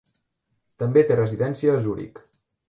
[0.83, 2.25] També té residència a Zuric.